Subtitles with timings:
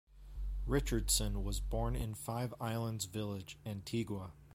[0.65, 4.31] Richardson was born in Five Islands Village, Antigua.